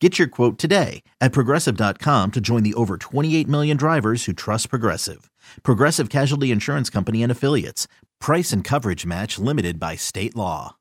Get 0.00 0.18
your 0.18 0.28
quote 0.28 0.58
today 0.58 1.02
at 1.20 1.32
progressive.com 1.32 2.32
to 2.32 2.40
join 2.40 2.62
the 2.62 2.74
over 2.74 2.98
28 2.98 3.48
million 3.48 3.76
drivers 3.76 4.26
who 4.26 4.34
trust 4.34 4.68
Progressive. 4.68 5.30
Progressive 5.62 6.10
Casualty 6.10 6.50
Insurance 6.50 6.90
Company 6.90 7.22
and 7.22 7.32
Affiliates. 7.32 7.88
Price 8.20 8.52
and 8.52 8.62
coverage 8.62 9.06
match 9.06 9.38
limited 9.38 9.80
by 9.80 9.96
state 9.96 10.36
law. 10.36 10.76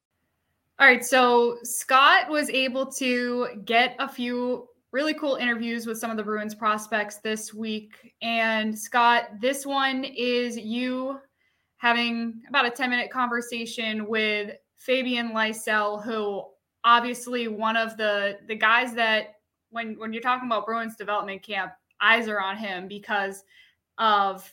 All 0.79 0.87
right, 0.87 1.05
so 1.05 1.57
Scott 1.63 2.29
was 2.29 2.49
able 2.49 2.87
to 2.93 3.47
get 3.63 3.95
a 3.99 4.09
few 4.09 4.67
really 4.91 5.13
cool 5.13 5.35
interviews 5.35 5.85
with 5.85 5.97
some 5.97 6.11
of 6.11 6.17
the 6.17 6.23
Bruins 6.23 6.53
prospects 6.53 7.17
this 7.17 7.53
week. 7.53 8.13
And 8.21 8.77
Scott, 8.77 9.29
this 9.39 9.65
one 9.65 10.03
is 10.03 10.57
you 10.57 11.19
having 11.77 12.41
about 12.49 12.65
a 12.65 12.69
10 12.69 12.89
minute 12.89 13.09
conversation 13.11 14.07
with 14.07 14.51
Fabian 14.77 15.31
Lysell, 15.31 16.03
who 16.03 16.43
obviously 16.85 17.47
one 17.47 17.75
of 17.75 17.97
the 17.97 18.37
the 18.47 18.55
guys 18.55 18.93
that 18.93 19.39
when 19.71 19.95
when 19.99 20.13
you're 20.13 20.21
talking 20.21 20.47
about 20.47 20.65
Bruins 20.65 20.95
development 20.95 21.41
camp, 21.41 21.73
eyes 21.99 22.29
are 22.29 22.39
on 22.39 22.55
him 22.55 22.87
because 22.87 23.43
of 23.97 24.49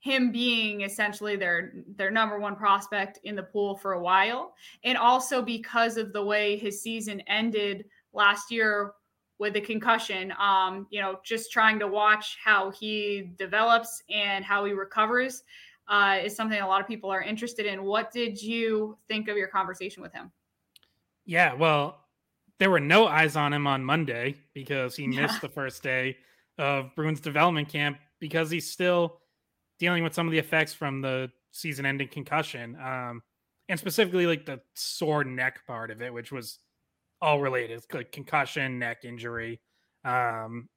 him 0.00 0.30
being 0.30 0.82
essentially 0.82 1.36
their 1.36 1.72
their 1.96 2.10
number 2.10 2.38
one 2.38 2.56
prospect 2.56 3.20
in 3.22 3.34
the 3.34 3.42
pool 3.42 3.76
for 3.76 3.92
a 3.94 4.00
while. 4.00 4.54
And 4.84 4.98
also 4.98 5.40
because 5.40 5.96
of 5.96 6.12
the 6.12 6.22
way 6.22 6.56
his 6.58 6.82
season 6.82 7.22
ended 7.22 7.86
last 8.12 8.50
year 8.50 8.92
with 9.38 9.52
the 9.52 9.60
concussion 9.60 10.32
um 10.40 10.88
you 10.90 11.00
know 11.00 11.20
just 11.22 11.52
trying 11.52 11.78
to 11.78 11.86
watch 11.86 12.36
how 12.44 12.70
he 12.70 13.30
develops 13.38 14.02
and 14.10 14.44
how 14.44 14.64
he 14.64 14.72
recovers 14.72 15.44
uh, 15.86 16.18
is 16.22 16.36
something 16.36 16.60
a 16.60 16.66
lot 16.66 16.80
of 16.80 16.86
people 16.86 17.10
are 17.10 17.22
interested 17.22 17.64
in. 17.64 17.82
What 17.82 18.12
did 18.12 18.42
you 18.42 18.98
think 19.08 19.28
of 19.28 19.36
your 19.36 19.48
conversation 19.48 20.02
with 20.02 20.12
him 20.12 20.30
yeah, 21.28 21.52
well, 21.52 22.06
there 22.58 22.70
were 22.70 22.80
no 22.80 23.06
eyes 23.06 23.36
on 23.36 23.52
him 23.52 23.66
on 23.66 23.84
Monday 23.84 24.34
because 24.54 24.96
he 24.96 25.04
yeah. 25.04 25.20
missed 25.20 25.42
the 25.42 25.48
first 25.48 25.82
day 25.82 26.16
of 26.56 26.92
Bruins 26.96 27.20
development 27.20 27.68
camp 27.68 27.98
because 28.18 28.50
he's 28.50 28.68
still 28.68 29.18
dealing 29.78 30.02
with 30.02 30.14
some 30.14 30.26
of 30.26 30.32
the 30.32 30.38
effects 30.38 30.72
from 30.72 31.02
the 31.02 31.30
season 31.52 31.84
ending 31.84 32.08
concussion. 32.08 32.76
Um, 32.82 33.22
and 33.68 33.78
specifically 33.78 34.26
like 34.26 34.46
the 34.46 34.60
sore 34.72 35.22
neck 35.22 35.66
part 35.66 35.90
of 35.90 36.00
it, 36.00 36.12
which 36.12 36.32
was 36.32 36.60
all 37.20 37.40
related, 37.40 37.84
like 37.92 38.10
concussion, 38.10 38.78
neck 38.78 39.04
injury. 39.04 39.60
Um, 40.06 40.70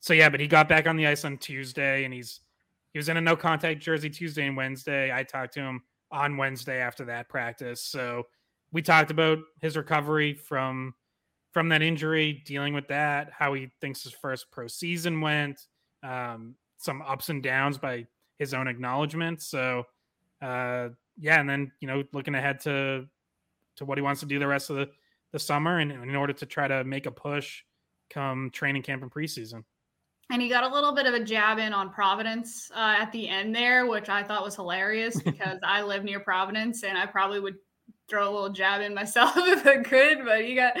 so 0.00 0.14
yeah, 0.14 0.30
but 0.30 0.40
he 0.40 0.46
got 0.46 0.70
back 0.70 0.86
on 0.86 0.96
the 0.96 1.06
ice 1.06 1.26
on 1.26 1.36
Tuesday 1.36 2.04
and 2.04 2.14
he's 2.14 2.40
he 2.94 2.98
was 2.98 3.10
in 3.10 3.18
a 3.18 3.20
no 3.20 3.36
contact 3.36 3.80
jersey 3.80 4.08
Tuesday 4.08 4.46
and 4.46 4.56
Wednesday. 4.56 5.12
I 5.12 5.22
talked 5.22 5.52
to 5.54 5.60
him 5.60 5.82
on 6.10 6.38
Wednesday 6.38 6.80
after 6.80 7.04
that 7.04 7.28
practice. 7.28 7.82
So 7.82 8.24
we 8.72 8.82
talked 8.82 9.10
about 9.10 9.38
his 9.60 9.76
recovery 9.76 10.34
from 10.34 10.94
from 11.52 11.68
that 11.68 11.82
injury, 11.82 12.42
dealing 12.46 12.72
with 12.72 12.88
that, 12.88 13.30
how 13.30 13.52
he 13.52 13.70
thinks 13.82 14.02
his 14.02 14.12
first 14.12 14.50
pro 14.50 14.66
season 14.66 15.20
went, 15.20 15.66
um, 16.02 16.54
some 16.78 17.02
ups 17.02 17.28
and 17.28 17.42
downs 17.42 17.76
by 17.76 18.06
his 18.38 18.54
own 18.54 18.66
acknowledgement. 18.66 19.42
So, 19.42 19.84
uh, 20.40 20.88
yeah, 21.18 21.38
and 21.40 21.48
then 21.48 21.70
you 21.80 21.88
know, 21.88 22.02
looking 22.12 22.34
ahead 22.34 22.60
to 22.60 23.06
to 23.76 23.84
what 23.84 23.98
he 23.98 24.02
wants 24.02 24.20
to 24.20 24.26
do 24.26 24.38
the 24.38 24.46
rest 24.46 24.70
of 24.70 24.76
the 24.76 24.88
the 25.32 25.38
summer, 25.38 25.78
and 25.78 25.92
in 25.92 26.16
order 26.16 26.32
to 26.32 26.46
try 26.46 26.66
to 26.66 26.84
make 26.84 27.06
a 27.06 27.10
push 27.10 27.62
come 28.10 28.50
training 28.50 28.82
camp 28.82 29.02
and 29.02 29.10
preseason. 29.10 29.64
And 30.30 30.40
he 30.40 30.48
got 30.48 30.64
a 30.64 30.72
little 30.72 30.94
bit 30.94 31.06
of 31.06 31.14
a 31.14 31.22
jab 31.22 31.58
in 31.58 31.72
on 31.74 31.90
Providence 31.90 32.70
uh, 32.74 32.96
at 32.98 33.12
the 33.12 33.28
end 33.28 33.54
there, 33.54 33.86
which 33.86 34.08
I 34.08 34.22
thought 34.22 34.42
was 34.42 34.54
hilarious 34.54 35.20
because 35.22 35.58
I 35.62 35.82
live 35.82 36.04
near 36.04 36.20
Providence 36.20 36.84
and 36.84 36.96
I 36.96 37.06
probably 37.06 37.40
would 37.40 37.56
throw 38.08 38.30
a 38.30 38.32
little 38.32 38.50
jab 38.50 38.80
in 38.80 38.94
myself 38.94 39.32
if 39.36 39.66
I 39.66 39.78
could, 39.78 40.24
but 40.24 40.44
he 40.44 40.54
got 40.54 40.74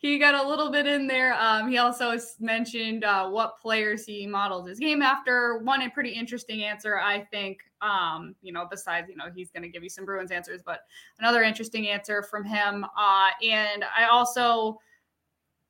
he 0.00 0.18
got 0.18 0.34
a 0.34 0.48
little 0.48 0.70
bit 0.70 0.86
in 0.86 1.06
there. 1.06 1.34
Um, 1.34 1.68
he 1.70 1.78
also 1.78 2.16
mentioned 2.40 3.04
uh, 3.04 3.28
what 3.28 3.58
players 3.60 4.04
he 4.04 4.26
models 4.26 4.68
his 4.68 4.78
game 4.78 5.02
after. 5.02 5.58
One 5.58 5.82
a 5.82 5.90
pretty 5.90 6.10
interesting 6.10 6.64
answer, 6.64 6.98
I 6.98 7.20
think. 7.30 7.60
Um, 7.80 8.34
you 8.42 8.52
know, 8.52 8.66
besides 8.70 9.08
you 9.08 9.16
know 9.16 9.26
he's 9.34 9.50
going 9.50 9.62
to 9.62 9.68
give 9.68 9.82
you 9.82 9.90
some 9.90 10.04
Bruins 10.04 10.30
answers, 10.30 10.62
but 10.64 10.80
another 11.18 11.42
interesting 11.42 11.88
answer 11.88 12.22
from 12.22 12.44
him. 12.44 12.84
Uh, 12.84 13.30
and 13.44 13.84
I 13.96 14.06
also 14.06 14.78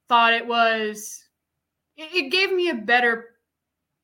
thought 0.08 0.32
it 0.32 0.46
was 0.46 1.24
it, 1.96 2.14
it 2.14 2.30
gave 2.30 2.52
me 2.52 2.70
a 2.70 2.74
better 2.74 3.30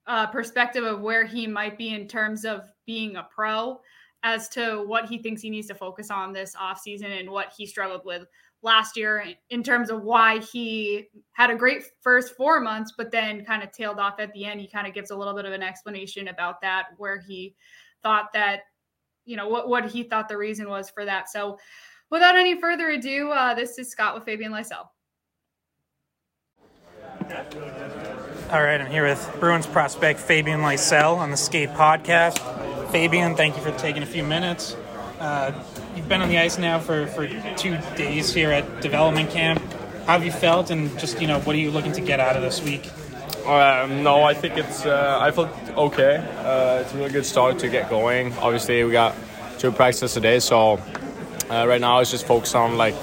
uh, 0.06 0.26
perspective 0.26 0.84
of 0.84 1.00
where 1.00 1.24
he 1.24 1.46
might 1.46 1.78
be 1.78 1.94
in 1.94 2.06
terms 2.06 2.44
of 2.44 2.70
being 2.86 3.16
a 3.16 3.26
pro 3.34 3.80
as 4.24 4.48
to 4.48 4.82
what 4.86 5.04
he 5.04 5.18
thinks 5.18 5.42
he 5.42 5.50
needs 5.50 5.68
to 5.68 5.74
focus 5.74 6.10
on 6.10 6.32
this 6.32 6.56
offseason 6.56 7.20
and 7.20 7.30
what 7.30 7.52
he 7.56 7.66
struggled 7.66 8.00
with 8.04 8.24
last 8.62 8.96
year 8.96 9.22
in 9.50 9.62
terms 9.62 9.90
of 9.90 10.02
why 10.02 10.38
he 10.38 11.06
had 11.32 11.50
a 11.50 11.54
great 11.54 11.84
first 12.00 12.34
four 12.34 12.58
months, 12.58 12.94
but 12.96 13.10
then 13.10 13.44
kind 13.44 13.62
of 13.62 13.70
tailed 13.70 13.98
off 13.98 14.18
at 14.18 14.32
the 14.32 14.46
end. 14.46 14.62
He 14.62 14.66
kind 14.66 14.86
of 14.86 14.94
gives 14.94 15.10
a 15.10 15.16
little 15.16 15.34
bit 15.34 15.44
of 15.44 15.52
an 15.52 15.62
explanation 15.62 16.28
about 16.28 16.62
that, 16.62 16.86
where 16.96 17.18
he 17.18 17.54
thought 18.02 18.32
that, 18.32 18.60
you 19.26 19.36
know, 19.36 19.46
what, 19.48 19.68
what 19.68 19.84
he 19.84 20.02
thought 20.02 20.30
the 20.30 20.38
reason 20.38 20.70
was 20.70 20.88
for 20.88 21.04
that. 21.04 21.28
So 21.28 21.58
without 22.10 22.34
any 22.34 22.58
further 22.58 22.88
ado, 22.88 23.30
uh, 23.30 23.52
this 23.52 23.78
is 23.78 23.90
Scott 23.90 24.14
with 24.14 24.24
Fabian 24.24 24.52
Lysell. 24.52 24.88
All 28.50 28.62
right, 28.62 28.80
I'm 28.80 28.90
here 28.90 29.06
with 29.06 29.36
Bruins 29.38 29.66
prospect 29.66 30.18
Fabian 30.18 30.60
Lysell 30.60 31.18
on 31.18 31.30
the 31.30 31.36
Skate 31.36 31.70
Podcast. 31.70 32.40
Fabian, 32.94 33.34
thank 33.34 33.56
you 33.56 33.60
for 33.60 33.72
taking 33.72 34.04
a 34.04 34.06
few 34.06 34.22
minutes. 34.22 34.76
Uh, 35.18 35.50
you've 35.96 36.08
been 36.08 36.22
on 36.22 36.28
the 36.28 36.38
ice 36.38 36.58
now 36.58 36.78
for, 36.78 37.08
for 37.08 37.26
two 37.56 37.76
days 37.96 38.32
here 38.32 38.52
at 38.52 38.82
development 38.82 39.30
camp. 39.30 39.60
How 40.06 40.12
have 40.12 40.24
you 40.24 40.30
felt, 40.30 40.70
and 40.70 40.96
just 40.96 41.20
you 41.20 41.26
know, 41.26 41.40
what 41.40 41.56
are 41.56 41.58
you 41.58 41.72
looking 41.72 41.90
to 41.90 42.00
get 42.00 42.20
out 42.20 42.36
of 42.36 42.42
this 42.42 42.62
week? 42.62 42.88
Um, 43.46 44.04
no, 44.04 44.22
I 44.22 44.32
think 44.32 44.56
it's. 44.56 44.86
Uh, 44.86 45.18
I 45.20 45.32
felt 45.32 45.50
okay. 45.70 46.18
Uh, 46.38 46.82
it's 46.82 46.94
a 46.94 46.96
really 46.96 47.10
good 47.10 47.26
start 47.26 47.58
to 47.58 47.68
get 47.68 47.90
going. 47.90 48.32
Obviously, 48.34 48.84
we 48.84 48.92
got 48.92 49.16
two 49.58 49.72
practices 49.72 50.14
today, 50.14 50.38
so 50.38 50.74
uh, 51.50 51.66
right 51.66 51.80
now 51.80 51.98
it's 51.98 52.12
just 52.12 52.28
focused 52.28 52.54
on 52.54 52.76
like 52.76 52.94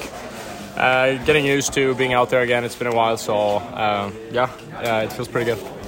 uh, 0.77 1.21
getting 1.25 1.45
used 1.45 1.73
to 1.73 1.93
being 1.95 2.13
out 2.13 2.29
there 2.29 2.43
again. 2.43 2.63
It's 2.63 2.77
been 2.77 2.87
a 2.87 2.95
while, 2.95 3.17
so 3.17 3.57
um, 3.57 4.15
yeah, 4.31 4.49
it 5.03 5.11
feels 5.11 5.27
pretty 5.27 5.53
good. 5.53 5.80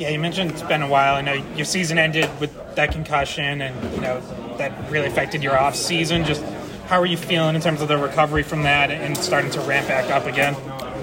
Yeah, 0.00 0.08
you 0.08 0.18
mentioned 0.18 0.52
it's 0.52 0.62
been 0.62 0.80
a 0.80 0.88
while. 0.88 1.16
I 1.16 1.20
know 1.20 1.34
your 1.34 1.66
season 1.66 1.98
ended 1.98 2.26
with 2.40 2.74
that 2.74 2.90
concussion, 2.90 3.60
and 3.60 3.94
you 3.94 4.00
know 4.00 4.22
that 4.56 4.72
really 4.90 5.06
affected 5.06 5.42
your 5.42 5.58
off 5.58 5.76
season. 5.76 6.24
Just 6.24 6.42
how 6.86 6.98
are 6.98 7.04
you 7.04 7.18
feeling 7.18 7.54
in 7.54 7.60
terms 7.60 7.82
of 7.82 7.88
the 7.88 7.98
recovery 7.98 8.42
from 8.42 8.62
that 8.62 8.90
and 8.90 9.14
starting 9.14 9.50
to 9.50 9.60
ramp 9.60 9.88
back 9.88 10.10
up 10.10 10.24
again? 10.24 10.54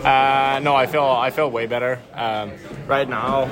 Uh, 0.04 0.60
no, 0.64 0.76
I 0.76 0.88
feel 0.88 1.04
I 1.04 1.30
feel 1.30 1.52
way 1.52 1.68
better 1.68 2.00
um, 2.16 2.54
right 2.88 3.08
now. 3.08 3.44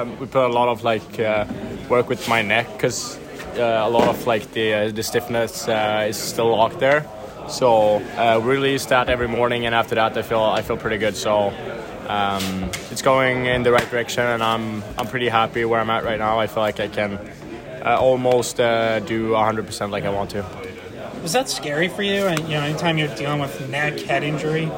Um, 0.00 0.18
we 0.20 0.26
put 0.26 0.46
a 0.46 0.52
lot 0.54 0.68
of 0.68 0.84
like 0.84 1.20
uh, 1.20 1.44
work 1.90 2.08
with 2.08 2.26
my 2.26 2.40
neck 2.40 2.72
because 2.72 3.18
uh, 3.58 3.82
a 3.84 3.90
lot 3.90 4.08
of 4.08 4.26
like 4.26 4.52
the 4.52 4.72
uh, 4.72 4.90
the 4.90 5.02
stiffness 5.02 5.68
uh, 5.68 6.06
is 6.08 6.16
still 6.16 6.48
locked 6.48 6.80
there. 6.80 7.06
So 7.50 7.96
uh, 8.16 8.40
we 8.42 8.52
release 8.52 8.86
that 8.86 9.10
every 9.10 9.28
morning, 9.28 9.66
and 9.66 9.74
after 9.74 9.96
that, 9.96 10.16
I 10.16 10.22
feel 10.22 10.40
I 10.40 10.62
feel 10.62 10.78
pretty 10.78 10.96
good. 10.96 11.14
So 11.14 11.52
um, 12.08 12.70
it's 12.90 13.02
going 13.02 13.46
in 13.46 13.62
the 13.62 13.72
right 13.72 13.88
direction, 13.90 14.24
and 14.24 14.42
I'm 14.42 14.82
I'm 14.96 15.06
pretty 15.06 15.28
happy 15.28 15.64
where 15.64 15.80
I'm 15.80 15.90
at 15.90 16.04
right 16.04 16.18
now. 16.18 16.38
I 16.38 16.46
feel 16.46 16.62
like 16.62 16.80
I 16.80 16.88
can 16.88 17.18
uh, 17.84 17.98
almost 18.00 18.60
uh, 18.60 19.00
do 19.00 19.30
100% 19.30 19.90
like 19.90 20.04
I 20.04 20.10
want 20.10 20.30
to. 20.30 20.44
Was 21.22 21.32
that 21.32 21.48
scary 21.48 21.88
for 21.88 22.02
you? 22.02 22.26
And 22.26 22.40
you 22.40 22.54
know, 22.54 22.62
anytime 22.62 22.98
you're 22.98 23.14
dealing 23.14 23.40
with 23.40 23.68
neck, 23.68 23.98
head 24.00 24.22
injury. 24.22 24.70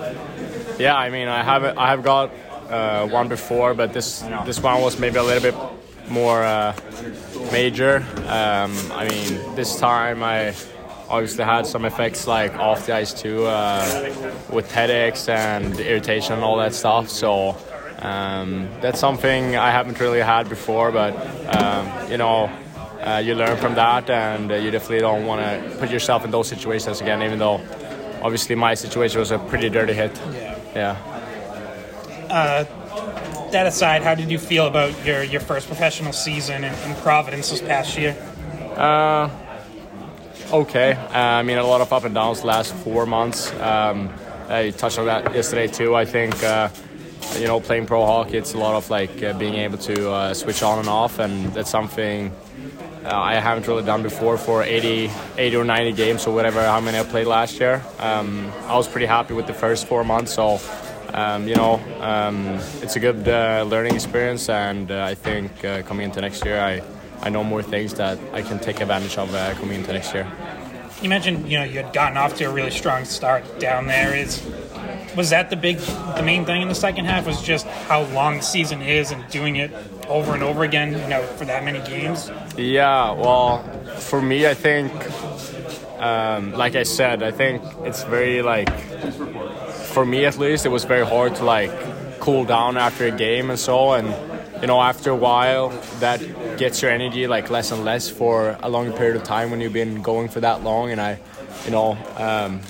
Yeah, 0.79 0.97
I 0.97 1.11
mean, 1.11 1.29
I 1.29 1.43
have 1.43 1.65
I 1.77 1.88
have 1.88 2.03
got 2.03 2.31
uh, 2.69 3.06
one 3.09 3.29
before, 3.29 3.75
but 3.75 3.93
this 3.93 4.21
this 4.44 4.61
one 4.61 4.81
was 4.81 4.99
maybe 4.99 5.19
a 5.19 5.23
little 5.23 5.43
bit 5.43 5.55
more 6.11 6.43
uh, 6.43 6.75
major. 7.53 7.99
Um, 8.26 8.75
I 8.93 9.09
mean, 9.09 9.55
this 9.55 9.79
time 9.79 10.23
I 10.23 10.55
obviously 11.11 11.45
had 11.45 11.67
some 11.67 11.85
effects 11.85 12.27
like 12.27 12.55
off 12.55 12.87
the 12.87 12.95
ice 12.95 13.12
too, 13.12 13.45
uh, 13.45 14.15
with 14.51 14.71
headaches 14.73 15.29
and 15.29 15.79
irritation 15.81 16.35
and 16.35 16.43
all 16.43 16.57
that 16.59 16.75
stuff. 16.75 17.09
So 17.09 17.57
um, 17.99 18.69
that's 18.81 18.99
something 18.99 19.57
I 19.57 19.71
haven't 19.71 20.01
really 20.01 20.21
had 20.21 20.49
before, 20.49 20.93
but 20.93 21.12
um, 21.55 22.11
you 22.11 22.17
know. 22.17 22.51
Uh, 23.01 23.17
you 23.17 23.35
learn 23.35 23.57
from 23.57 23.75
that, 23.75 24.11
and 24.11 24.53
uh, 24.53 24.57
you 24.57 24.71
definitely 24.71 25.01
don't 25.01 25.25
want 25.25 25.41
to 25.41 25.77
put 25.79 25.91
yourself 25.91 26.23
in 26.23 26.31
those 26.31 26.47
situations 26.47 27.01
again. 27.01 27.23
Even 27.23 27.39
though, 27.39 27.59
obviously, 28.21 28.55
my 28.55 28.75
situation 28.75 29.19
was 29.19 29.31
a 29.31 29.39
pretty 29.39 29.71
dirty 29.71 29.95
hit. 29.95 30.15
Yeah. 30.35 30.59
Yeah. 30.75 30.97
Uh, 32.29 32.65
that 33.53 33.67
aside, 33.67 34.03
how 34.03 34.15
did 34.15 34.31
you 34.31 34.39
feel 34.39 34.67
about 34.67 34.93
your, 35.03 35.23
your 35.23 35.41
first 35.41 35.67
professional 35.67 36.12
season 36.12 36.62
in, 36.62 36.75
in 36.75 36.95
Providence 36.97 37.49
this 37.49 37.62
past 37.62 37.97
year? 37.97 38.15
Uh, 38.77 39.31
okay. 40.52 40.93
Uh, 40.93 41.19
I 41.19 41.43
mean, 41.43 41.58
a 41.58 41.64
lot 41.64 41.81
of 41.81 41.93
up 41.93 42.05
and 42.05 42.14
downs 42.14 42.44
last 42.44 42.75
four 42.75 43.06
months. 43.06 43.52
Um, 43.61 44.11
I 44.49 44.70
touched 44.70 44.99
on 44.99 45.06
that 45.06 45.35
yesterday 45.35 45.67
too. 45.67 45.94
I 45.94 46.05
think 46.05 46.43
uh, 46.43 46.69
you 47.38 47.47
know 47.47 47.61
playing 47.61 47.87
pro 47.87 48.05
hockey, 48.05 48.37
it's 48.37 48.55
a 48.55 48.58
lot 48.58 48.75
of 48.75 48.91
like 48.91 49.23
uh, 49.23 49.32
being 49.38 49.55
able 49.55 49.79
to 49.79 50.11
uh, 50.11 50.35
switch 50.35 50.62
on 50.62 50.79
and 50.79 50.88
off, 50.88 51.19
and 51.19 51.52
that's 51.55 51.70
something. 51.70 52.32
Uh, 53.05 53.17
I 53.17 53.35
haven't 53.37 53.67
really 53.67 53.85
done 53.85 54.02
before 54.02 54.37
for 54.37 54.62
80, 54.62 55.11
80 55.38 55.56
or 55.56 55.64
90 55.64 55.93
games 55.93 56.26
or 56.26 56.35
whatever, 56.35 56.62
how 56.62 56.82
many 56.82 56.99
I 56.99 57.02
played 57.02 57.26
last 57.26 57.58
year. 57.58 57.82
Um, 57.99 58.52
I 58.67 58.76
was 58.76 58.88
pretty 58.88 59.06
happy 59.06 59.32
with 59.32 59.47
the 59.47 59.55
first 59.55 59.87
four 59.87 60.05
months, 60.05 60.35
so 60.35 60.61
um, 61.14 61.49
you 61.49 61.55
know, 61.55 61.81
um, 62.00 62.58
it's 62.82 62.97
a 62.97 63.00
good 63.00 63.26
uh, 63.26 63.64
learning 63.67 63.94
experience, 63.94 64.49
and 64.49 64.91
uh, 64.91 65.05
I 65.05 65.14
think 65.14 65.64
uh, 65.64 65.82
coming 65.82 66.05
into 66.05 66.20
next 66.20 66.44
year, 66.44 66.61
I, 66.61 66.82
I 67.20 67.31
know 67.31 67.43
more 67.43 67.62
things 67.62 67.94
that 67.94 68.19
I 68.32 68.43
can 68.43 68.58
take 68.58 68.81
advantage 68.81 69.17
of 69.19 69.35
uh, 69.35 69.55
coming 69.55 69.81
into 69.81 69.93
next 69.93 70.14
year. 70.14 70.31
You 71.02 71.08
mentioned 71.08 71.50
you 71.50 71.58
know 71.58 71.64
you 71.64 71.82
had 71.82 71.93
gotten 71.93 72.17
off 72.17 72.37
to 72.37 72.44
a 72.44 72.52
really 72.52 72.70
strong 72.70 73.05
start 73.05 73.58
down 73.58 73.87
there. 73.87 74.14
Is 74.14 74.43
was 75.17 75.31
that 75.31 75.50
the 75.50 75.56
big, 75.56 75.79
the 75.79 76.23
main 76.23 76.44
thing 76.44 76.62
in 76.62 76.69
the 76.69 76.75
second 76.75 77.06
half? 77.06 77.26
Was 77.26 77.43
just 77.43 77.67
how 77.67 78.02
long 78.12 78.37
the 78.37 78.43
season 78.43 78.82
is 78.82 79.11
and 79.11 79.26
doing 79.31 79.56
it 79.56 79.70
over 80.08 80.35
and 80.35 80.43
over 80.43 80.62
again, 80.64 80.93
you 80.93 81.08
know, 81.08 81.23
for 81.23 81.44
that 81.44 81.64
many 81.64 81.81
games. 81.81 82.31
Yeah, 82.56 83.12
well, 83.12 83.62
for 83.99 84.20
me, 84.20 84.47
I 84.47 84.55
think, 84.55 84.93
um, 86.00 86.52
like 86.52 86.75
I 86.75 86.82
said, 86.82 87.23
I 87.23 87.31
think 87.31 87.62
it's 87.85 88.02
very 88.05 88.43
like 88.43 88.70
for 89.91 90.06
me 90.06 90.25
at 90.25 90.38
least, 90.38 90.67
it 90.67 90.70
was 90.70 90.85
very 90.85 91.05
hard 91.05 91.35
to 91.37 91.44
like 91.44 91.70
cool 92.20 92.44
down 92.44 92.76
after 92.76 93.06
a 93.06 93.11
game 93.11 93.50
and 93.50 93.58
so. 93.58 93.93
And 93.93 94.08
you 94.61 94.67
know, 94.67 94.81
after 94.81 95.11
a 95.11 95.17
while, 95.17 95.70
that 96.00 96.20
gets 96.61 96.83
your 96.83 96.91
energy 96.91 97.27
like 97.27 97.49
less 97.49 97.73
and 97.73 97.87
less 97.87 98.11
for 98.11 98.59
a 98.62 98.69
longer 98.69 98.93
period 98.93 99.17
of 99.17 99.25
time 99.25 99.51
when 99.51 99.62
you've 99.62 99.73
been 99.73 100.03
going 100.03 100.29
for 100.29 100.41
that 100.41 100.62
long. 100.62 100.91
And 100.91 101.01
I, 101.01 101.19
you 101.65 101.71
know, 101.71 101.97
um, 102.19 102.61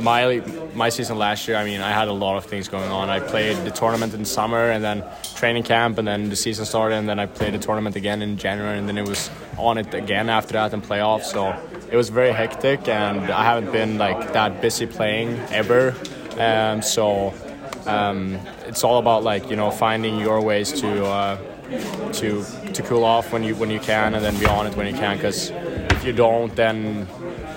my 0.00 0.42
my 0.74 0.88
season 0.88 1.18
last 1.18 1.46
year, 1.46 1.58
I 1.58 1.64
mean, 1.66 1.82
I 1.82 1.90
had 1.90 2.08
a 2.08 2.14
lot 2.14 2.38
of 2.38 2.46
things 2.46 2.66
going 2.68 2.90
on. 2.90 3.10
I 3.10 3.20
played 3.20 3.58
the 3.58 3.70
tournament 3.70 4.14
in 4.14 4.24
summer, 4.24 4.70
and 4.70 4.82
then 4.82 5.04
training 5.34 5.64
camp, 5.64 5.98
and 5.98 6.08
then 6.08 6.30
the 6.30 6.36
season 6.36 6.64
started, 6.64 6.94
and 6.94 7.06
then 7.06 7.18
I 7.18 7.26
played 7.26 7.52
the 7.52 7.58
tournament 7.58 7.94
again 7.94 8.22
in 8.22 8.38
January, 8.38 8.78
and 8.78 8.88
then 8.88 8.96
it 8.96 9.06
was 9.06 9.30
on 9.58 9.76
it 9.76 9.92
again 9.92 10.30
after 10.30 10.54
that 10.54 10.72
and 10.72 10.82
playoffs. 10.82 11.24
So 11.24 11.54
it 11.92 11.96
was 11.96 12.08
very 12.08 12.32
hectic, 12.32 12.88
and 12.88 13.30
I 13.30 13.44
haven't 13.44 13.70
been 13.70 13.98
like 13.98 14.32
that 14.32 14.62
busy 14.62 14.86
playing 14.86 15.38
ever. 15.50 15.94
Um, 16.38 16.80
so 16.80 17.34
um, 17.84 18.38
it's 18.64 18.82
all 18.82 18.98
about 18.98 19.24
like 19.24 19.50
you 19.50 19.56
know 19.56 19.70
finding 19.70 20.18
your 20.18 20.40
ways 20.40 20.72
to 20.80 21.04
uh, 21.04 21.36
to 22.12 22.44
to 22.72 22.82
cool 22.82 23.04
off 23.04 23.32
when 23.32 23.42
you 23.42 23.54
when 23.54 23.70
you 23.70 23.80
can, 23.80 24.14
and 24.14 24.24
then 24.24 24.38
be 24.38 24.46
on 24.46 24.66
it 24.66 24.76
when 24.76 24.86
you 24.86 24.94
can. 24.94 25.16
Because 25.16 25.50
if 25.50 26.04
you 26.04 26.12
don't, 26.12 26.54
then 26.56 27.06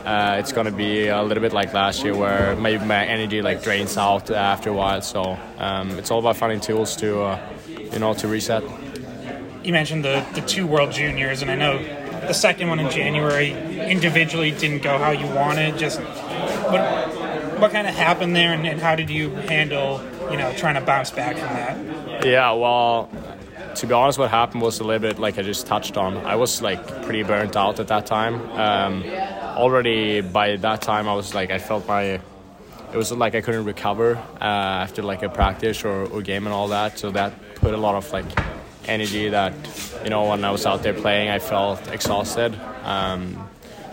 uh, 0.05 0.37
it's 0.39 0.51
gonna 0.51 0.71
be 0.71 1.07
a 1.07 1.21
little 1.23 1.41
bit 1.41 1.53
like 1.53 1.73
last 1.73 2.03
year, 2.03 2.15
where 2.15 2.55
maybe 2.55 2.83
my 2.85 3.05
energy 3.05 3.41
like 3.41 3.63
drains 3.63 3.97
out 3.97 4.29
after 4.31 4.69
a 4.69 4.73
while. 4.73 5.01
So 5.01 5.37
um, 5.57 5.91
it's 5.91 6.11
all 6.11 6.19
about 6.19 6.37
finding 6.37 6.59
tools 6.59 6.95
to 6.97 7.21
uh, 7.21 7.39
you 7.67 7.99
know 7.99 8.13
to 8.15 8.27
reset. 8.27 8.63
You 9.63 9.73
mentioned 9.73 10.03
the 10.03 10.25
the 10.33 10.41
two 10.41 10.67
World 10.67 10.91
Juniors, 10.91 11.41
and 11.41 11.49
I 11.49 11.55
know 11.55 11.77
the 12.27 12.33
second 12.33 12.69
one 12.69 12.79
in 12.79 12.89
January 12.89 13.51
individually 13.89 14.51
didn't 14.51 14.81
go 14.81 14.97
how 14.97 15.11
you 15.11 15.27
wanted. 15.27 15.77
Just 15.77 15.99
what 15.99 16.81
what 17.59 17.71
kind 17.71 17.87
of 17.87 17.95
happened 17.95 18.35
there, 18.35 18.53
and, 18.53 18.67
and 18.67 18.81
how 18.81 18.95
did 18.95 19.09
you 19.09 19.29
handle 19.29 20.01
you 20.29 20.37
know 20.37 20.53
trying 20.53 20.75
to 20.75 20.81
bounce 20.81 21.11
back 21.11 21.37
from 21.37 21.47
that? 21.47 22.25
Yeah, 22.25 22.51
well, 22.51 23.09
to 23.75 23.87
be 23.87 23.93
honest, 23.93 24.19
what 24.19 24.29
happened 24.29 24.61
was 24.61 24.79
a 24.79 24.83
little 24.83 25.01
bit 25.01 25.19
like 25.19 25.37
I 25.37 25.41
just 25.41 25.67
touched 25.67 25.97
on. 25.97 26.17
I 26.17 26.35
was 26.35 26.61
like 26.61 26.85
pretty 27.03 27.23
burnt 27.23 27.55
out 27.55 27.79
at 27.79 27.87
that 27.87 28.05
time. 28.05 28.35
Um, 28.51 29.03
already 29.57 30.21
by 30.21 30.55
that 30.57 30.81
time, 30.81 31.07
I 31.07 31.13
was 31.13 31.33
like 31.33 31.51
I 31.51 31.59
felt 31.59 31.87
my 31.87 32.19
it 32.93 32.97
was 32.97 33.11
like 33.11 33.33
I 33.33 33.41
couldn't 33.41 33.65
recover 33.65 34.17
uh, 34.39 34.83
after 34.85 35.01
like 35.01 35.23
a 35.23 35.29
practice 35.29 35.83
or, 35.83 36.21
game 36.21 36.45
and 36.45 36.53
all 36.53 36.67
that. 36.67 36.99
So 36.99 37.09
that 37.11 37.33
put 37.55 37.73
a 37.73 37.77
lot 37.77 37.95
of 37.95 38.11
like 38.13 38.25
energy 38.85 39.29
that 39.29 39.53
you 40.03 40.09
know 40.09 40.29
when 40.29 40.43
I 40.45 40.51
was 40.51 40.65
out 40.65 40.83
there 40.83 40.93
playing, 40.93 41.29
I 41.29 41.39
felt 41.39 41.87
exhausted. 41.91 42.59
Um, 42.83 43.49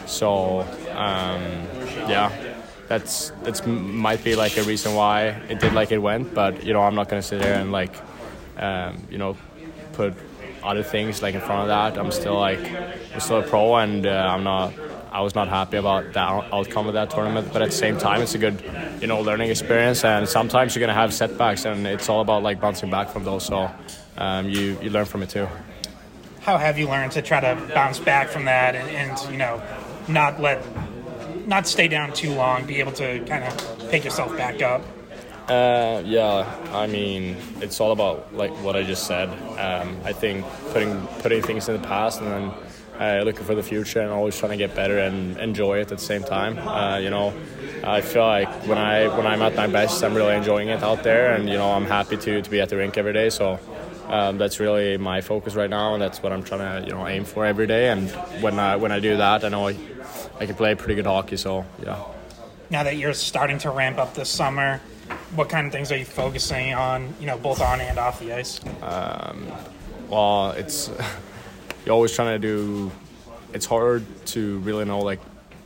so 0.07 0.61
um, 0.91 1.43
yeah, 2.09 2.31
that's 2.89 3.31
that's 3.43 3.65
might 3.67 4.23
be 4.23 4.37
like 4.37 4.59
a 4.59 4.63
reason 4.65 4.95
why 4.95 5.29
it 5.49 5.61
did 5.61 5.73
like 5.73 5.93
it 5.93 5.99
went. 5.99 6.35
But 6.35 6.65
you 6.65 6.75
know, 6.75 6.83
I'm 6.83 6.95
not 6.95 7.09
gonna 7.09 7.23
sit 7.23 7.41
there 7.41 7.59
and 7.59 7.73
like 7.73 7.95
um, 8.59 8.99
you 9.11 9.17
know 9.17 9.37
put 10.01 10.15
other 10.63 10.83
things 10.83 11.23
like 11.23 11.35
in 11.35 11.41
front 11.41 11.63
of 11.63 11.69
that. 11.69 11.99
I'm 11.99 12.13
still 12.13 12.39
like 12.49 12.61
I'm 13.13 13.21
still 13.21 13.41
a 13.41 13.43
pro, 13.43 13.77
and 13.77 14.07
uh, 14.07 14.35
I'm 14.35 14.45
not. 14.45 14.73
I 15.13 15.21
was 15.23 15.35
not 15.35 15.49
happy 15.49 15.77
about 15.77 16.13
the 16.13 16.21
outcome 16.21 16.87
of 16.87 16.95
that 16.95 17.11
tournament, 17.11 17.49
but 17.53 17.63
at 17.63 17.71
the 17.71 17.81
same 17.85 17.99
time, 17.99 18.23
it's 18.23 18.37
a 18.37 18.39
good, 18.39 18.63
you 19.01 19.09
know, 19.09 19.21
learning 19.21 19.51
experience. 19.51 20.05
And 20.05 20.29
sometimes 20.29 20.75
you're 20.75 20.81
gonna 20.81 21.01
have 21.03 21.13
setbacks, 21.13 21.65
and 21.65 21.87
it's 21.87 22.09
all 22.09 22.21
about 22.21 22.43
like 22.43 22.61
bouncing 22.61 22.91
back 22.91 23.09
from 23.11 23.25
those. 23.25 23.45
So 23.45 23.71
um, 24.17 24.49
you 24.49 24.79
you 24.83 24.91
learn 24.91 25.07
from 25.07 25.23
it 25.23 25.31
too. 25.31 25.49
How 26.41 26.57
have 26.57 26.79
you 26.79 26.89
learned 26.89 27.13
to 27.13 27.23
try 27.23 27.41
to 27.41 27.53
bounce 27.75 27.99
back 27.99 28.29
from 28.29 28.45
that, 28.47 28.75
and, 28.75 28.89
and 28.89 29.33
you 29.33 29.37
know, 29.37 29.61
not 30.09 30.41
let, 30.41 30.59
not 31.47 31.67
stay 31.67 31.89
down 31.89 32.13
too 32.15 32.33
long, 32.33 32.65
be 32.65 32.77
able 32.81 32.93
to 32.93 33.09
kind 33.27 33.45
of 33.45 33.91
pick 33.91 34.05
yourself 34.05 34.35
back 34.37 34.63
up? 34.63 34.83
Uh, 35.51 36.01
yeah, 36.07 36.47
I 36.73 36.87
mean, 36.87 37.37
it's 37.61 37.81
all 37.81 37.91
about 37.91 38.33
like 38.33 38.53
what 38.63 38.77
I 38.77 38.85
just 38.85 39.09
said. 39.09 39.29
Um, 39.59 39.99
I 40.05 40.13
think 40.13 40.47
putting 40.71 41.05
putting 41.23 41.43
things 41.43 41.69
in 41.69 41.75
the 41.81 41.89
past 41.89 42.21
and 42.21 42.29
then 42.31 42.53
uh, 43.01 43.25
looking 43.25 43.45
for 43.45 43.57
the 43.57 43.63
future 43.63 44.01
and 44.01 44.13
always 44.13 44.39
trying 44.39 44.53
to 44.53 44.57
get 44.57 44.77
better 44.77 44.99
and 44.99 45.37
enjoy 45.39 45.79
it 45.79 45.91
at 45.91 45.99
the 45.99 45.99
same 45.99 46.23
time. 46.23 46.57
Uh, 46.57 46.99
you 46.99 47.11
know, 47.11 47.35
I 47.83 48.01
feel 48.01 48.23
like 48.23 48.49
when 48.69 48.79
I 48.79 49.09
when 49.17 49.27
I'm 49.27 49.43
at 49.43 49.57
my 49.57 49.67
best, 49.67 50.05
I'm 50.05 50.15
really 50.15 50.37
enjoying 50.37 50.69
it 50.69 50.85
out 50.85 51.03
there, 51.03 51.35
and 51.35 51.49
you 51.49 51.57
know, 51.57 51.73
I'm 51.73 51.87
happy 51.87 52.17
to 52.17 52.43
to 52.43 52.51
be 52.51 52.61
at 52.61 52.69
the 52.69 52.77
rink 52.77 52.97
every 52.97 53.13
day. 53.13 53.29
So. 53.31 53.59
Um, 54.07 54.39
that's 54.39 54.59
really 54.59 54.97
my 54.97 55.21
focus 55.21 55.55
right 55.55 55.71
now, 55.71 55.95
and 55.95 56.03
that's 56.03 56.21
what 56.21 56.33
I'm 56.33 56.43
trying 56.43 56.83
to, 56.83 56.85
you 56.85 56.93
know, 56.93 57.07
aim 57.07 57.25
for 57.25 57.47
every 57.47 57.69
day. 57.69 57.91
And 57.91 58.11
when 58.43 58.59
I 58.59 58.75
when 58.75 58.91
I 58.91 58.99
do 58.99 59.17
that, 59.17 59.45
I 59.45 59.49
know 59.51 59.69
I, 59.69 59.77
I 60.41 60.47
can 60.47 60.57
play 60.57 60.75
pretty 60.75 60.97
good 60.97 61.07
hockey. 61.07 61.37
So 61.37 61.65
yeah. 61.81 62.03
Now 62.71 62.83
that 62.83 62.97
you're 62.97 63.15
starting 63.15 63.59
to 63.59 63.71
ramp 63.71 63.99
up 63.99 64.15
this 64.15 64.29
summer, 64.29 64.81
what 65.35 65.49
kind 65.49 65.67
of 65.67 65.73
things 65.73 65.93
are 65.93 65.97
you 65.97 66.05
focusing 66.05 66.75
on, 66.75 67.15
you 67.21 67.27
know, 67.27 67.39
both 67.39 67.61
on 67.61 67.81
and 67.81 67.99
off 67.99 68.21
the 68.21 68.33
ice? 68.33 68.61
Um, 68.83 69.47
well, 70.09 70.51
it's 70.53 70.91
you're 71.85 71.95
always 71.95 72.15
trying 72.15 72.41
to 72.41 72.47
do. 72.47 72.91
It's 73.53 73.67
hard 73.67 74.05
to 74.27 74.59
really 74.59 74.85
know 74.85 75.01
like 75.01 75.21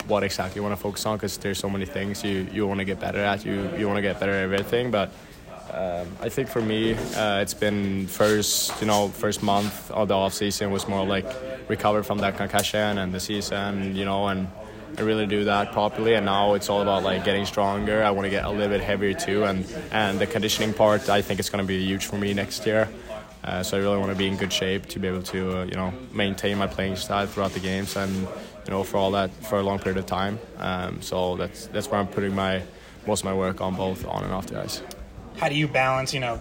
what 0.06 0.23
exactly 0.23 0.59
you 0.59 0.62
want 0.62 0.76
to 0.76 0.80
focus 0.80 1.06
on 1.06 1.16
because 1.16 1.38
there's 1.38 1.59
so 1.59 1.71
many 1.71 1.87
things 1.87 2.23
you, 2.23 2.47
you 2.52 2.66
want 2.66 2.78
to 2.78 2.85
get 2.85 3.00
better 3.00 3.21
at. 3.21 3.44
You 3.44 3.71
you 3.76 3.87
want 3.87 3.97
to 3.97 4.02
get 4.02 4.21
better 4.21 4.33
at 4.33 4.42
everything, 4.44 4.90
but 4.90 5.12
um, 5.73 6.06
I 6.21 6.28
think 6.28 6.49
for 6.49 6.61
me, 6.61 6.94
uh, 6.94 7.40
it's 7.40 7.54
been 7.54 8.06
first 8.06 8.80
you 8.80 8.87
know 8.87 9.09
first 9.09 9.42
month 9.42 9.90
of 9.90 10.09
the 10.09 10.14
off 10.14 10.35
season 10.35 10.71
was 10.71 10.87
more 10.87 11.06
like 11.06 11.26
recover 11.68 12.02
from 12.02 12.18
that 12.18 12.37
concussion 12.37 12.99
and 12.99 13.12
the 13.14 13.21
season, 13.21 13.97
you 13.97 14.04
know, 14.04 14.28
and 14.28 14.49
and 14.96 15.06
really 15.06 15.26
do 15.26 15.44
that 15.44 15.72
properly. 15.72 16.14
And 16.14 16.26
now 16.26 16.54
it's 16.54 16.68
all 16.68 16.82
about 16.82 17.02
like 17.02 17.24
getting 17.24 17.46
stronger. 17.46 18.02
I 18.02 18.10
want 18.10 18.26
to 18.26 18.30
get 18.30 18.44
a 18.44 18.50
little 18.50 18.68
bit 18.68 18.80
heavier 18.80 19.14
too, 19.14 19.44
and 19.44 19.66
and 19.90 20.18
the 20.18 20.26
conditioning 20.26 20.72
part 20.74 21.08
I 21.08 21.22
think 21.22 21.40
it's 21.40 21.50
going 21.50 21.64
to 21.64 21.68
be 21.68 21.84
huge 21.84 22.06
for 22.06 22.16
me 22.16 22.34
next 22.34 22.66
year. 22.66 22.88
Uh, 23.44 23.62
so 23.62 23.76
I 23.76 23.80
really 23.80 23.98
want 23.98 24.10
to 24.10 24.16
be 24.16 24.26
in 24.26 24.36
good 24.38 24.52
shape 24.52 24.86
to 24.86 24.98
be 24.98 25.06
able 25.06 25.22
to, 25.24 25.58
uh, 25.58 25.64
you 25.64 25.74
know, 25.74 25.92
maintain 26.12 26.56
my 26.56 26.66
playing 26.66 26.96
style 26.96 27.26
throughout 27.26 27.52
the 27.52 27.60
games 27.60 27.94
and, 27.94 28.10
you 28.10 28.70
know, 28.70 28.82
for 28.82 28.96
all 28.96 29.10
that 29.10 29.30
for 29.44 29.58
a 29.58 29.62
long 29.62 29.78
period 29.78 29.98
of 29.98 30.06
time. 30.06 30.38
Um, 30.56 31.02
so 31.02 31.36
that's 31.36 31.66
that's 31.66 31.90
where 31.90 32.00
I'm 32.00 32.06
putting 32.06 32.34
my 32.34 32.62
most 33.06 33.20
of 33.20 33.26
my 33.26 33.34
work 33.34 33.60
on 33.60 33.76
both 33.76 34.06
on 34.06 34.24
and 34.24 34.32
off 34.32 34.46
the 34.46 34.60
ice. 34.60 34.82
How 35.36 35.50
do 35.50 35.56
you 35.56 35.68
balance, 35.68 36.14
you 36.14 36.20
know, 36.20 36.40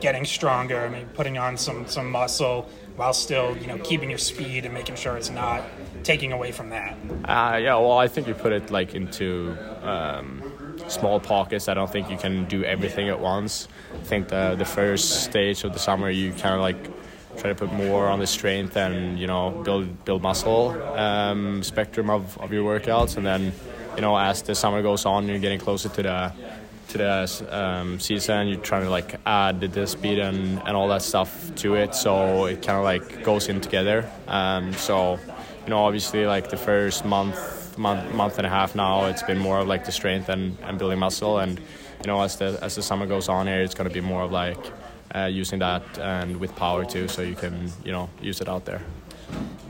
getting 0.00 0.24
stronger? 0.24 0.78
I 0.78 0.88
mean, 0.88 1.06
putting 1.14 1.36
on 1.36 1.56
some 1.56 1.88
some 1.88 2.10
muscle 2.12 2.68
while 2.94 3.12
still, 3.12 3.56
you 3.56 3.66
know, 3.66 3.78
keeping 3.78 4.08
your 4.08 4.18
speed 4.18 4.64
and 4.64 4.72
making 4.72 4.94
sure 4.94 5.16
it's 5.16 5.30
not 5.30 5.64
taking 6.06 6.32
away 6.32 6.52
from 6.52 6.70
that. 6.70 6.96
Uh, 7.24 7.56
yeah, 7.56 7.74
well, 7.74 7.98
I 7.98 8.08
think 8.08 8.26
you 8.28 8.34
put 8.34 8.52
it 8.52 8.70
like 8.70 8.94
into. 8.94 9.56
Um, 9.82 10.56
small 10.88 11.20
pockets. 11.20 11.68
I 11.68 11.74
don't 11.74 11.90
think 11.90 12.10
you 12.10 12.16
can 12.16 12.44
do 12.46 12.64
everything 12.64 13.08
at 13.08 13.20
once. 13.20 13.68
I 13.94 14.04
think 14.04 14.28
the 14.28 14.54
the 14.56 14.64
first 14.64 15.24
stage 15.24 15.64
of 15.64 15.72
the 15.72 15.78
summer 15.78 16.10
you 16.10 16.32
kind 16.32 16.54
of 16.54 16.60
like 16.60 16.76
try 17.38 17.50
to 17.50 17.54
put 17.54 17.72
more 17.72 18.08
on 18.08 18.18
the 18.18 18.26
strength 18.26 18.76
and 18.76 19.18
you 19.18 19.26
know 19.26 19.50
build 19.64 20.04
build 20.04 20.22
muscle 20.22 20.70
um, 20.94 21.62
spectrum 21.62 22.10
of, 22.10 22.38
of 22.38 22.52
your 22.52 22.64
workouts, 22.64 23.16
and 23.16 23.26
then 23.26 23.52
you 23.94 24.00
know 24.00 24.16
as 24.16 24.42
the 24.42 24.54
summer 24.54 24.82
goes 24.82 25.04
on, 25.04 25.28
you're 25.28 25.38
getting 25.38 25.60
closer 25.60 25.88
to 25.88 26.02
the 26.02 26.32
to 26.88 26.98
the 26.98 27.46
um, 27.50 27.98
season. 27.98 28.48
You're 28.48 28.60
trying 28.60 28.84
to 28.84 28.90
like 28.90 29.18
add 29.26 29.60
the 29.60 29.86
speed 29.86 30.18
and, 30.18 30.60
and 30.66 30.76
all 30.76 30.88
that 30.88 31.02
stuff 31.02 31.54
to 31.56 31.74
it, 31.74 31.94
so 31.94 32.46
it 32.46 32.62
kind 32.62 32.78
of 32.78 32.84
like 32.84 33.24
goes 33.24 33.48
in 33.48 33.60
together. 33.60 34.08
Um, 34.28 34.72
so 34.74 35.18
you 35.66 35.70
know 35.70 35.84
obviously 35.84 36.26
like 36.26 36.48
the 36.48 36.56
first 36.56 37.04
month 37.04 37.76
month 37.78 38.14
month 38.14 38.38
and 38.38 38.46
a 38.46 38.50
half 38.50 38.74
now, 38.74 39.06
it's 39.06 39.22
been 39.22 39.38
more 39.38 39.58
of 39.58 39.68
like 39.68 39.84
the 39.84 39.92
strength 39.92 40.28
and, 40.28 40.56
and 40.62 40.78
building 40.78 40.98
muscle. 40.98 41.38
And 41.38 41.58
you 41.58 42.06
know, 42.06 42.20
as 42.22 42.36
the 42.36 42.58
as 42.62 42.76
the 42.76 42.82
summer 42.82 43.06
goes 43.06 43.28
on 43.28 43.46
here, 43.46 43.62
it's 43.62 43.74
going 43.74 43.88
to 43.88 43.94
be 43.94 44.00
more 44.00 44.22
of 44.22 44.32
like 44.32 44.58
uh, 45.14 45.24
using 45.24 45.58
that 45.60 45.98
and 45.98 46.38
with 46.38 46.54
power 46.56 46.84
too, 46.84 47.08
so 47.08 47.22
you 47.22 47.34
can 47.34 47.70
you 47.84 47.92
know 47.92 48.08
use 48.20 48.40
it 48.40 48.48
out 48.48 48.64
there. 48.64 48.82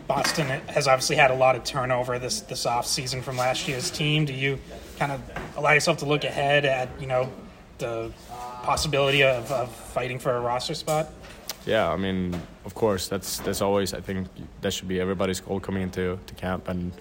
Boston 0.06 0.46
has 0.68 0.86
obviously 0.86 1.16
had 1.16 1.30
a 1.30 1.34
lot 1.34 1.56
of 1.56 1.64
turnover 1.64 2.18
this 2.18 2.40
this 2.42 2.66
off 2.66 2.86
season 2.86 3.22
from 3.22 3.36
last 3.36 3.66
year's 3.66 3.90
team. 3.90 4.24
Do 4.24 4.32
you 4.32 4.58
kind 4.98 5.12
of 5.12 5.20
allow 5.56 5.72
yourself 5.72 5.98
to 5.98 6.06
look 6.06 6.24
ahead 6.24 6.64
at 6.64 6.88
you 7.00 7.06
know 7.06 7.30
the 7.78 8.12
possibility 8.62 9.22
of, 9.22 9.50
of 9.50 9.74
fighting 9.74 10.18
for 10.18 10.36
a 10.36 10.40
roster 10.40 10.74
spot? 10.74 11.08
Yeah, 11.66 11.92
I 11.92 11.96
mean, 11.96 12.40
of 12.64 12.74
course, 12.74 13.08
that's 13.08 13.38
that's 13.40 13.60
always 13.60 13.92
I 13.92 14.00
think 14.00 14.28
that 14.60 14.72
should 14.72 14.88
be 14.88 15.00
everybody's 15.00 15.40
goal 15.40 15.60
coming 15.60 15.82
into 15.82 16.18
to 16.26 16.34
camp 16.34 16.68
and 16.68 16.92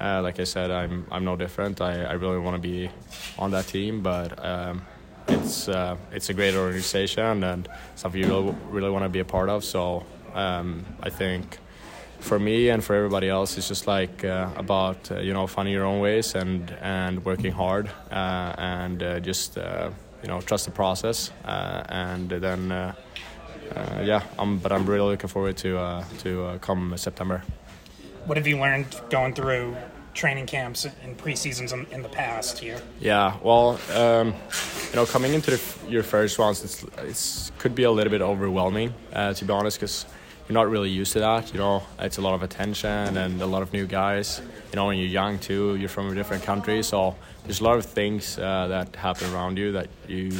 uh, 0.00 0.20
like 0.22 0.40
I 0.40 0.44
said, 0.44 0.70
I'm 0.70 1.06
I'm 1.10 1.24
no 1.24 1.36
different. 1.36 1.80
I, 1.80 2.04
I 2.04 2.12
really 2.12 2.38
want 2.38 2.56
to 2.56 2.60
be 2.62 2.90
on 3.38 3.50
that 3.52 3.66
team, 3.66 4.02
but 4.02 4.44
um, 4.44 4.82
it's 5.28 5.68
uh, 5.68 5.96
it's 6.12 6.30
a 6.30 6.34
great 6.34 6.54
organization 6.54 7.44
and 7.44 7.68
something 7.96 8.20
you 8.20 8.28
really, 8.28 8.54
really 8.70 8.90
want 8.90 9.04
to 9.04 9.08
be 9.08 9.20
a 9.20 9.24
part 9.24 9.48
of. 9.48 9.64
So 9.64 10.04
um, 10.34 10.84
I 11.02 11.10
think 11.10 11.58
for 12.20 12.38
me 12.38 12.68
and 12.70 12.82
for 12.82 12.94
everybody 12.94 13.28
else, 13.28 13.58
it's 13.58 13.68
just 13.68 13.86
like 13.86 14.24
uh, 14.24 14.50
about 14.56 15.10
uh, 15.10 15.20
you 15.20 15.32
know 15.32 15.46
finding 15.46 15.74
your 15.74 15.84
own 15.84 16.00
ways 16.00 16.34
and 16.34 16.70
and 16.80 17.24
working 17.24 17.52
hard 17.52 17.90
uh, 18.10 18.54
and 18.58 19.02
uh, 19.02 19.20
just 19.20 19.56
you 19.56 20.28
know 20.28 20.40
trust 20.40 20.64
the 20.64 20.72
process 20.72 21.30
and 21.44 22.30
then 22.30 22.94
yeah. 23.76 24.22
I'm, 24.38 24.58
but 24.58 24.72
I'm 24.72 24.86
really 24.86 25.10
looking 25.10 25.28
forward 25.28 25.56
to 25.58 26.04
to 26.18 26.58
come 26.60 26.96
September 26.96 27.42
what 28.28 28.36
have 28.36 28.46
you 28.46 28.58
learned 28.58 28.86
going 29.08 29.32
through 29.32 29.74
training 30.12 30.44
camps 30.44 30.84
and 30.84 31.16
preseasons 31.16 31.72
in, 31.72 31.86
in 31.92 32.02
the 32.02 32.08
past 32.10 32.58
here? 32.58 32.78
Yeah, 33.00 33.38
well, 33.42 33.80
um, 33.94 34.34
you 34.90 34.96
know, 34.96 35.06
coming 35.06 35.32
into 35.32 35.52
the, 35.52 35.62
your 35.88 36.02
first 36.02 36.38
ones, 36.38 36.62
it's, 36.62 36.84
it's 36.98 37.52
could 37.58 37.74
be 37.74 37.84
a 37.84 37.90
little 37.90 38.10
bit 38.10 38.20
overwhelming, 38.20 38.92
uh, 39.14 39.32
to 39.32 39.44
be 39.46 39.52
honest, 39.52 39.78
because 39.78 40.04
you're 40.48 40.54
not 40.54 40.70
really 40.70 40.88
used 40.88 41.12
to 41.12 41.20
that. 41.20 41.52
You 41.52 41.58
know, 41.58 41.82
it's 41.98 42.16
a 42.16 42.22
lot 42.22 42.34
of 42.34 42.42
attention 42.42 43.18
and 43.18 43.42
a 43.42 43.46
lot 43.46 43.60
of 43.60 43.72
new 43.74 43.86
guys. 43.86 44.40
You 44.70 44.76
know, 44.76 44.86
when 44.86 44.96
you're 44.96 45.06
young 45.06 45.38
too, 45.38 45.76
you're 45.76 45.90
from 45.90 46.10
a 46.10 46.14
different 46.14 46.42
country, 46.42 46.82
so 46.82 47.14
there's 47.44 47.60
a 47.60 47.64
lot 47.64 47.76
of 47.76 47.84
things 47.84 48.38
uh, 48.38 48.66
that 48.68 48.96
happen 48.96 49.32
around 49.32 49.58
you 49.58 49.72
that 49.72 49.88
you 50.06 50.32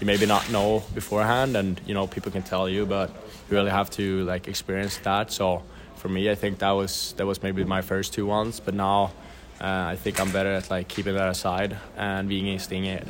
you 0.00 0.06
maybe 0.06 0.24
not 0.26 0.48
know 0.52 0.84
beforehand, 0.94 1.56
and 1.56 1.80
you 1.84 1.94
know 1.94 2.06
people 2.06 2.30
can 2.30 2.42
tell 2.42 2.68
you, 2.68 2.86
but 2.86 3.10
you 3.10 3.56
really 3.56 3.70
have 3.70 3.90
to 3.90 4.24
like 4.24 4.46
experience 4.46 4.98
that. 4.98 5.32
So 5.32 5.62
for 5.96 6.08
me, 6.08 6.30
I 6.30 6.36
think 6.36 6.58
that 6.58 6.70
was 6.70 7.14
that 7.16 7.26
was 7.26 7.42
maybe 7.42 7.64
my 7.64 7.82
first 7.82 8.12
two 8.12 8.26
ones, 8.26 8.60
but 8.60 8.74
now 8.74 9.12
uh, 9.60 9.92
I 9.92 9.96
think 9.96 10.20
I'm 10.20 10.30
better 10.30 10.52
at 10.52 10.70
like 10.70 10.86
keeping 10.86 11.14
that 11.14 11.28
aside 11.28 11.76
and 11.96 12.28
being 12.28 12.56
staying, 12.60 13.04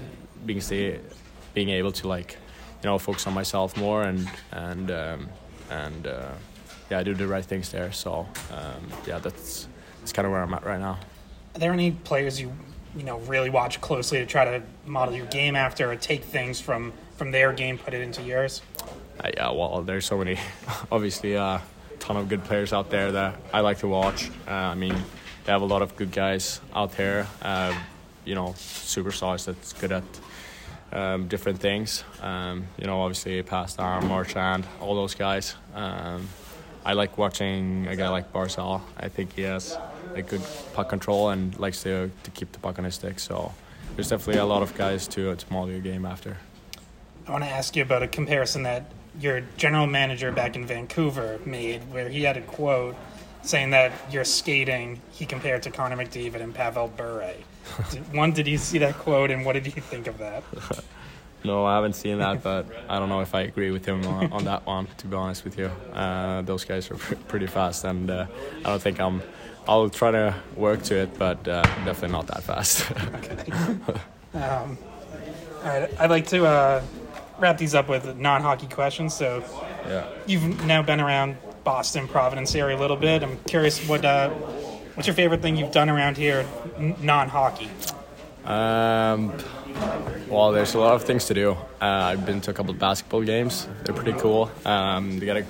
being 0.46 0.60
stay, 0.62 1.00
being 1.52 1.68
able 1.68 1.92
to 1.92 2.08
like 2.08 2.38
you 2.82 2.88
know 2.88 2.98
focus 2.98 3.26
on 3.26 3.34
myself 3.34 3.76
more 3.76 4.02
and 4.04 4.26
and 4.52 4.90
um, 4.90 5.28
and 5.70 6.06
uh, 6.06 6.32
yeah 6.90 6.98
I 6.98 7.02
do 7.02 7.14
the 7.14 7.26
right 7.26 7.44
things 7.44 7.70
there. 7.70 7.92
So 7.92 8.28
um, 8.52 8.88
yeah, 9.06 9.18
that's 9.18 9.68
that's 10.00 10.12
kind 10.12 10.26
of 10.26 10.32
where 10.32 10.42
I'm 10.42 10.52
at 10.54 10.64
right 10.64 10.80
now. 10.80 10.98
Are 11.54 11.58
there 11.58 11.72
any 11.72 11.92
players 11.92 12.40
you 12.40 12.52
you 12.96 13.04
know 13.04 13.18
really 13.20 13.50
watch 13.50 13.80
closely 13.80 14.18
to 14.18 14.26
try 14.26 14.44
to 14.44 14.62
model 14.84 15.14
your 15.14 15.26
game 15.26 15.56
after 15.56 15.90
or 15.90 15.96
take 15.96 16.24
things 16.24 16.60
from 16.60 16.92
from 17.16 17.30
their 17.30 17.52
game, 17.52 17.78
put 17.78 17.94
it 17.94 18.00
into 18.00 18.22
yours? 18.22 18.62
Uh, 19.22 19.30
yeah, 19.34 19.50
well, 19.50 19.82
there's 19.82 20.06
so 20.06 20.16
many. 20.16 20.38
Obviously, 20.92 21.36
uh, 21.36 21.58
ton 21.98 22.16
of 22.16 22.28
good 22.28 22.42
players 22.44 22.72
out 22.72 22.90
there 22.90 23.12
that 23.12 23.36
I 23.52 23.60
like 23.60 23.78
to 23.78 23.88
watch. 23.88 24.30
Uh, 24.48 24.52
I 24.52 24.74
mean, 24.74 24.94
they 25.44 25.52
have 25.52 25.62
a 25.62 25.66
lot 25.66 25.82
of 25.82 25.94
good 25.96 26.10
guys 26.12 26.60
out 26.74 26.92
there. 26.96 27.26
Uh, 27.42 27.74
you 28.24 28.34
know, 28.34 28.48
superstars 28.56 29.44
that's 29.44 29.72
good 29.74 29.92
at 29.92 30.04
um, 30.92 31.28
different 31.28 31.58
things. 31.60 32.04
Um, 32.22 32.66
you 32.78 32.86
know, 32.86 33.00
obviously 33.00 33.42
past 33.42 33.78
Pastrnak, 33.78 34.06
Marchand, 34.08 34.66
all 34.80 34.94
those 34.94 35.14
guys. 35.14 35.54
Um, 35.74 36.28
I 36.84 36.94
like 36.94 37.18
watching 37.18 37.86
a 37.86 37.96
guy 37.96 38.08
like 38.08 38.32
Barzal. 38.32 38.80
I 38.96 39.08
think 39.08 39.34
he 39.34 39.42
has 39.42 39.76
a 40.14 40.22
good 40.22 40.42
puck 40.72 40.88
control 40.88 41.30
and 41.30 41.58
likes 41.58 41.82
to, 41.82 42.10
to 42.22 42.30
keep 42.30 42.52
the 42.52 42.58
puck 42.58 42.78
on 42.78 42.84
his 42.84 42.94
stick. 42.94 43.18
So 43.20 43.52
there's 43.96 44.08
definitely 44.08 44.40
a 44.40 44.46
lot 44.46 44.62
of 44.62 44.74
guys 44.74 45.06
to, 45.08 45.34
to 45.34 45.52
model 45.52 45.70
your 45.70 45.80
game 45.80 46.06
after. 46.06 46.38
I 47.26 47.32
want 47.32 47.44
to 47.44 47.50
ask 47.50 47.76
you 47.76 47.82
about 47.82 48.02
a 48.02 48.08
comparison 48.08 48.62
that 48.64 48.90
your 49.20 49.42
general 49.56 49.86
manager 49.86 50.32
back 50.32 50.56
in 50.56 50.66
Vancouver 50.66 51.38
made, 51.44 51.80
where 51.92 52.08
he 52.08 52.22
had 52.22 52.36
a 52.36 52.40
quote 52.40 52.96
saying 53.42 53.70
that 53.70 53.92
your 54.10 54.24
skating 54.24 55.00
he 55.12 55.26
compared 55.26 55.62
to 55.64 55.70
Connor 55.70 55.96
McDavid 55.96 56.40
and 56.40 56.54
Pavel 56.54 56.88
Bure. 56.88 57.34
One, 58.12 58.32
did 58.32 58.46
you 58.46 58.58
see 58.58 58.78
that 58.78 58.94
quote, 58.94 59.30
and 59.30 59.44
what 59.44 59.52
did 59.52 59.66
you 59.66 59.82
think 59.82 60.06
of 60.06 60.18
that? 60.18 60.42
no, 61.44 61.64
I 61.64 61.76
haven't 61.76 61.94
seen 61.94 62.18
that, 62.18 62.42
but 62.42 62.66
I 62.88 62.98
don't 62.98 63.08
know 63.08 63.20
if 63.20 63.34
I 63.34 63.42
agree 63.42 63.70
with 63.70 63.84
him 63.84 64.04
on, 64.06 64.32
on 64.32 64.44
that 64.44 64.66
one. 64.66 64.88
To 64.98 65.06
be 65.06 65.16
honest 65.16 65.44
with 65.44 65.58
you, 65.58 65.70
uh, 65.92 66.42
those 66.42 66.64
guys 66.64 66.90
are 66.90 66.96
pretty 66.96 67.46
fast, 67.46 67.84
and 67.84 68.10
uh, 68.10 68.26
I 68.58 68.62
don't 68.62 68.82
think 68.82 69.00
I'm. 69.00 69.22
I'll 69.68 69.90
try 69.90 70.10
to 70.10 70.34
work 70.56 70.82
to 70.84 70.96
it, 70.96 71.18
but 71.18 71.46
uh, 71.46 71.62
definitely 71.84 72.08
not 72.08 72.26
that 72.28 72.42
fast. 72.42 72.90
okay. 73.14 73.52
Um, 74.34 74.78
all 75.62 75.80
right, 75.80 76.00
I'd 76.00 76.10
like 76.10 76.26
to 76.28 76.46
uh, 76.46 76.82
wrap 77.38 77.58
these 77.58 77.74
up 77.74 77.88
with 77.88 78.16
non-hockey 78.16 78.68
questions. 78.68 79.14
So, 79.14 79.44
yeah, 79.86 80.08
you've 80.26 80.64
now 80.64 80.82
been 80.82 80.98
around 80.98 81.36
Boston, 81.62 82.08
Providence 82.08 82.54
area 82.54 82.76
a 82.76 82.80
little 82.80 82.96
bit. 82.96 83.22
I'm 83.22 83.38
curious 83.44 83.86
what 83.86 84.04
uh, 84.04 84.30
what's 85.00 85.06
your 85.06 85.16
favorite 85.16 85.40
thing 85.40 85.56
you've 85.56 85.72
done 85.72 85.88
around 85.88 86.18
here, 86.18 86.46
n- 86.76 86.94
non-hockey? 87.00 87.70
Um, 88.44 89.32
well, 90.28 90.52
there's 90.52 90.74
a 90.74 90.78
lot 90.78 90.92
of 90.92 91.04
things 91.04 91.24
to 91.28 91.32
do. 91.32 91.52
Uh, 91.80 91.86
I've 92.12 92.26
been 92.26 92.42
to 92.42 92.50
a 92.50 92.52
couple 92.52 92.72
of 92.72 92.78
basketball 92.78 93.22
games. 93.22 93.66
They're 93.84 93.94
pretty 93.94 94.12
cool. 94.20 94.50
Um, 94.66 95.18
they 95.18 95.24
got 95.24 95.38
a 95.38 95.46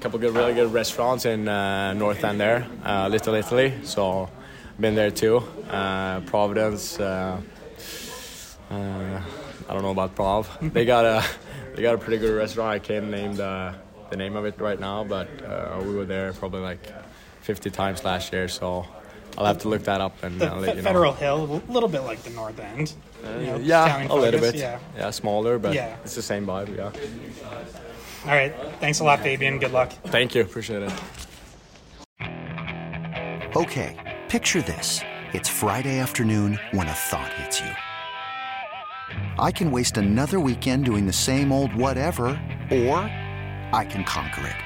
couple 0.00 0.18
good, 0.18 0.34
really 0.34 0.52
good 0.52 0.72
restaurants 0.72 1.26
in 1.26 1.46
uh, 1.46 1.92
North 1.92 2.24
End 2.24 2.40
there, 2.40 2.66
uh, 2.84 3.06
Little 3.06 3.34
Italy. 3.34 3.72
So, 3.84 4.28
been 4.80 4.96
there 4.96 5.12
too. 5.12 5.44
Uh, 5.70 6.22
Providence. 6.22 6.98
Uh, 6.98 7.40
uh, 8.68 8.74
I 8.74 9.72
don't 9.72 9.82
know 9.82 9.92
about 9.92 10.16
Prov. 10.16 10.50
they 10.72 10.84
got 10.84 11.04
a 11.04 11.24
they 11.76 11.82
got 11.82 11.94
a 11.94 11.98
pretty 11.98 12.18
good 12.18 12.34
restaurant. 12.34 12.72
I 12.72 12.80
can't 12.80 13.12
name 13.12 13.36
the 13.36 13.76
the 14.10 14.16
name 14.16 14.34
of 14.34 14.44
it 14.44 14.60
right 14.60 14.80
now, 14.80 15.04
but 15.04 15.28
uh, 15.44 15.80
we 15.84 15.94
were 15.94 16.04
there 16.04 16.32
probably 16.32 16.62
like 16.62 16.80
50 17.46 17.70
times 17.70 18.04
last 18.04 18.32
year. 18.32 18.48
So 18.48 18.84
I'll 19.38 19.46
have 19.46 19.58
to 19.58 19.68
look 19.68 19.84
that 19.84 20.00
up 20.00 20.20
and 20.24 20.40
the 20.40 20.52
uh, 20.52 20.56
let 20.56 20.76
you 20.76 20.82
know. 20.82 20.88
Federal 20.88 21.12
Hill, 21.12 21.62
a 21.68 21.72
little 21.72 21.88
bit 21.88 22.00
like 22.00 22.20
the 22.22 22.30
North 22.30 22.58
End. 22.58 22.94
Uh, 23.24 23.38
you 23.38 23.46
know, 23.46 23.56
yeah, 23.58 24.06
a 24.10 24.14
little 24.14 24.40
bit. 24.40 24.56
Yeah. 24.56 24.80
yeah, 24.96 25.10
smaller, 25.10 25.58
but 25.58 25.72
yeah. 25.72 25.96
it's 26.02 26.16
the 26.16 26.22
same 26.22 26.44
vibe. 26.44 26.76
Yeah. 26.76 26.90
All 28.24 28.36
right. 28.36 28.52
Thanks 28.80 28.98
a 28.98 29.04
lot, 29.04 29.20
Fabian. 29.20 29.60
Good 29.60 29.72
luck. 29.72 29.92
Thank 30.06 30.34
you. 30.34 30.42
Appreciate 30.42 30.82
it. 30.82 30.92
Okay, 33.54 34.18
picture 34.28 34.62
this: 34.62 35.00
it's 35.32 35.48
Friday 35.48 36.00
afternoon 36.00 36.58
when 36.72 36.88
a 36.88 36.92
thought 36.92 37.32
hits 37.34 37.60
you. 37.60 37.70
I 39.38 39.52
can 39.52 39.70
waste 39.70 39.98
another 39.98 40.40
weekend 40.40 40.84
doing 40.84 41.06
the 41.06 41.12
same 41.12 41.52
old 41.52 41.72
whatever, 41.74 42.26
or 42.70 42.98
I 43.72 43.86
can 43.88 44.02
conquer 44.02 44.46
it. 44.46 44.65